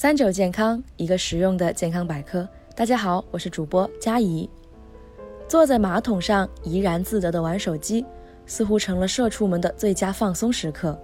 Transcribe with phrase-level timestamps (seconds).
[0.00, 2.48] 三九健康，一个实用的健康百科。
[2.76, 4.48] 大家好，我是主播佳怡。
[5.48, 8.06] 坐在马桶上怡然自得的玩手机，
[8.46, 10.96] 似乎成了社畜们的最佳放松时刻。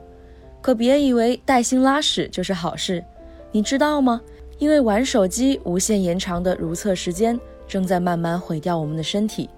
[0.62, 3.04] 可别以为带薪拉屎就是好事，
[3.50, 4.22] 你知道吗？
[4.58, 7.36] 因为玩手机无限延长的如厕时间，
[7.66, 9.50] 正在慢慢毁掉我们的身体。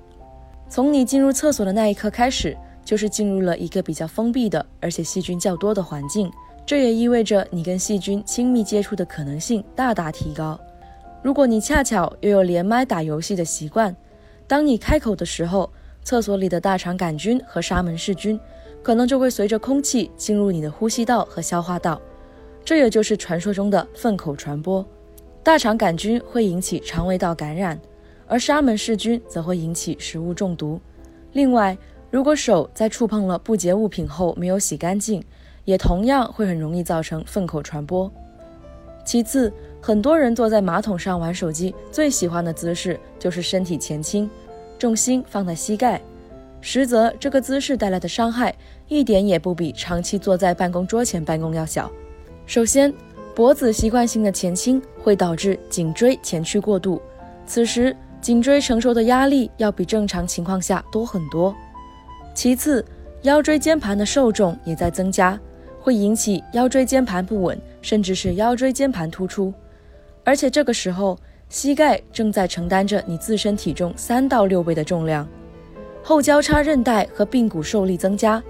[0.71, 6.33] 从你进入厕所的那一刻开始，就是进入了一个比较封闭的，而且细菌较多的环境。
[6.67, 10.61] 这也意味着你跟细菌亲密接触的可能性大大提高。
[11.23, 13.95] 如果你恰巧又有连麦打游戏的习惯，
[14.49, 18.39] 当你开口的时候，厕所里的大肠杆菌和沙门氏菌
[18.83, 22.01] 可能就会随着空气进入你的呼吸道和消化道，
[22.65, 24.85] 这也就是传说中的粪口传播。
[25.45, 27.81] 大肠杆菌会引起肠胃道感染。
[28.29, 30.81] 而沙门氏菌则会引起食物中毒。
[31.33, 31.79] 另外，
[32.11, 35.23] 如果手在触碰了不洁物品后没有洗干净，
[35.67, 38.11] 也同样会很容易造成粪口传播。
[39.05, 39.53] 其次，
[39.83, 44.31] 很多人坐在马桶上玩手机，最喜欢的姿势就是身体前倾，
[44.79, 46.01] 重心放在膝盖。
[46.63, 48.55] 实则，这个姿势带来的伤害
[48.89, 51.91] 一点也不比长期坐在办公桌前办公要小。
[52.47, 52.91] 首先，
[53.35, 57.03] 脖子习惯性的前倾会导致颈椎前屈过度，
[57.47, 57.95] 此时。
[58.19, 61.55] 颈椎承受的压力要比正常情况下多很多。
[62.35, 62.85] 其次，
[63.23, 65.39] 腰椎间盘的受重也在增加，
[65.87, 69.55] 会引起腰椎间盘不稳，甚至是腰椎间盘突出。
[70.25, 71.17] 而且这个时候，
[71.49, 75.25] 膝盖正在承担着你自身体重三到六倍的重量，
[76.03, 78.43] 后交叉韧带和髌骨受力增加，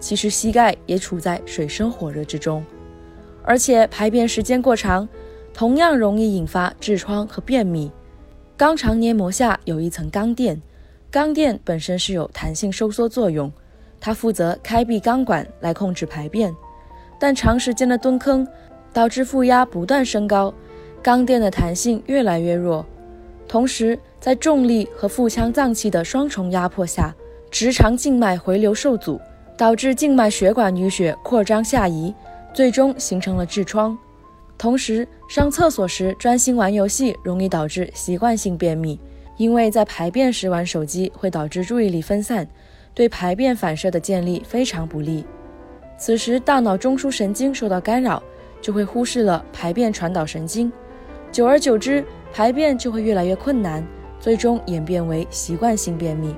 [0.00, 2.62] 其实膝盖也处在水深火热之中。
[3.42, 5.08] 而且排便时间过长，
[5.54, 7.90] 同样容易引发痔疮和便秘。
[8.58, 10.60] 肛肠黏膜下有一层肛垫，
[11.10, 13.50] 肛垫本身是有弹性收缩作用，
[13.98, 16.54] 它负责开闭肛管来控制排便。
[17.22, 18.44] 但长时间的蹲坑
[18.92, 20.52] 导致负压不断升高，
[21.04, 22.84] 肛垫的弹性越来越弱。
[23.46, 27.14] 同时，在重力和腹腔脏器的双重压迫下，
[27.48, 29.20] 直肠静脉回流受阻，
[29.56, 32.12] 导致静脉血管淤血扩张下移，
[32.52, 33.96] 最终形成了痔疮。
[34.58, 38.98] 同时，上厕所时专心玩游戏容易导致习惯性便秘，
[39.36, 42.48] 因为在排便时玩手机会导致注意力分散，
[42.92, 45.24] 对排便反射的建立非常不利。
[46.04, 48.20] 此时，大脑中枢神经受到干扰，
[48.60, 50.72] 就会忽视了排便传导神经，
[51.30, 53.86] 久而久之，排便就会越来越困难，
[54.18, 56.34] 最终演变为习惯性便秘。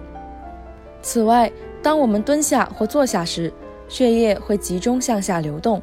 [1.01, 1.51] 此外，
[1.83, 3.51] 当我们蹲下或坐下时，
[3.89, 5.81] 血液会集中向下流动。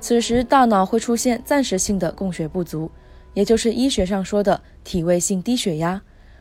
[0.00, 2.90] 此时，大脑会出现暂时性的供血不足，
[3.34, 6.00] 也就是医学上说的体位性低血压。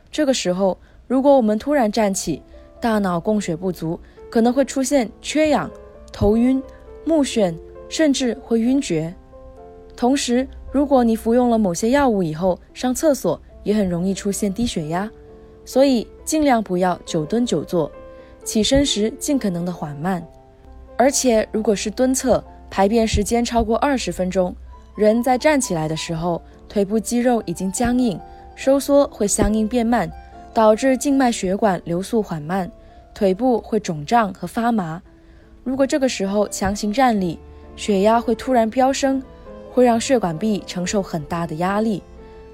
[0.10, 2.42] 这个时候，如果我们突然站起，
[2.80, 4.00] 大脑供血不足，
[4.30, 5.70] 可能会出现缺氧、
[6.14, 6.64] 头晕、
[7.08, 7.56] 目眩，
[7.88, 9.14] 甚至会晕厥。
[9.96, 15.10] 同时，如果你服用了某些药物以后上厕所，也很容易出现低血压。
[15.66, 17.92] 所以，尽量不要久蹲久坐，
[18.44, 20.26] 起身时尽可能的缓慢。
[20.98, 24.56] 而且，如果是蹲厕，排便时间超过二十分钟，
[24.96, 28.20] 人在站起来的时候，腿部肌肉已经僵硬，
[28.56, 30.12] 收缩会相应变慢，
[30.54, 32.70] 导致静脉血管流速缓慢，
[33.14, 35.02] 腿部会肿胀和发麻。
[35.68, 37.38] 如果这个时候强行站立，
[37.76, 39.22] 血压会突然飙升，
[39.70, 42.02] 会让血管壁承受很大的压力，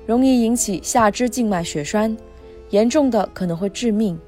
[0.08, 2.18] 容易引起下肢静脉血栓，
[2.72, 4.20] 严重的可能会致命。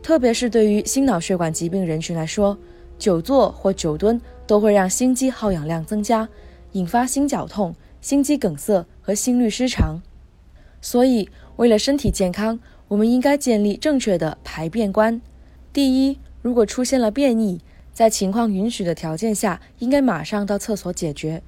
[0.00, 2.56] 特别是对于心脑血管疾病人群来说，
[3.00, 4.20] 久坐或久蹲。
[4.46, 6.28] 都会让心肌耗氧量增加，
[6.72, 10.02] 引发心绞痛、心肌梗塞和心律失常。
[10.80, 12.58] 所以，为了身体健康，
[12.88, 15.22] 我们应该建立正确的排便观。
[15.72, 17.60] 第一，如果出现了便秘，
[18.00, 21.42] 在情况允许的条件下，应该马上到厕所解决。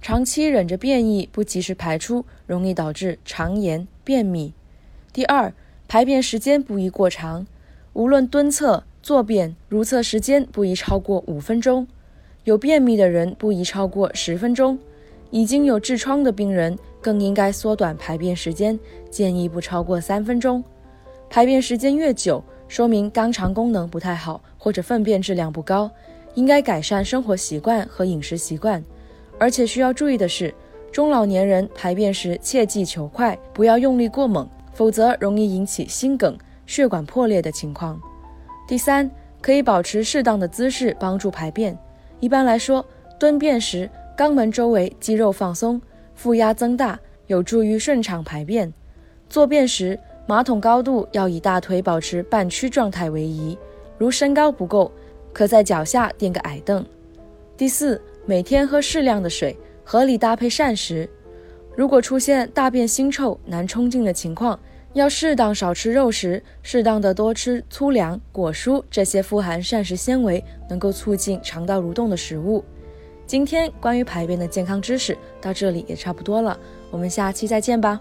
[0.00, 4.54] 长期忍着便意不及时排出，容易导致肠炎、便秘。
[5.12, 5.52] 第二，
[5.86, 7.46] 排便时间不宜过长，
[7.92, 11.86] 无论蹲厕、坐便，如厕时间不宜超过五分钟。
[12.44, 14.78] 有便秘的人不宜超过十分钟，
[15.30, 18.80] 已经有痔疮的病人更应该缩短排便时间，
[19.10, 20.64] 建议不超过三分钟。
[21.28, 25.90] 排便时间越久，说明肛肠功能不太好或者粪便质量不高，
[26.34, 28.82] 应该改善生活习惯和饮食习惯。
[29.38, 30.54] 而且需要注意的是，
[30.92, 36.36] 中老年人排便时切忌求快，不要用力过猛，否则容易引起心梗、
[36.66, 38.00] 血管破裂的情况。
[38.66, 39.10] 第三，
[39.40, 41.76] 可以保持适当的姿势帮助排便。
[42.20, 42.84] 一般来说，
[43.18, 45.80] 蹲便时肛门周围肌肉放松，
[46.14, 46.98] 负压增大，
[47.28, 48.72] 有助于顺畅排便。
[49.30, 53.56] 坐便时，马桶高度要以大腿保持半屈状态为宜，
[53.96, 54.92] 如身高不够，
[55.32, 56.84] 可在脚下垫个矮凳。
[57.56, 61.08] 第四，每天喝适量的水，合理搭配膳食。
[61.74, 64.60] 如果出现大便腥臭、难冲净的情况，
[64.92, 72.62] 要适当少吃肉食，适当的多吃粗粮、果蔬这些富含膳食纤维、能够促进肠道蠕动的食物。
[73.26, 76.58] 今天关于排便的健康知识到这里也差不多了，
[76.90, 77.98] 我们下期再见吧。